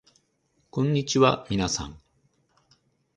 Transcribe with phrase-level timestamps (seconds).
[0.71, 2.01] こんにちはみなさん